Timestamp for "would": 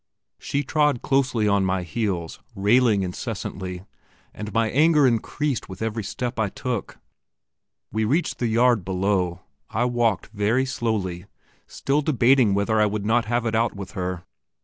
12.87-13.05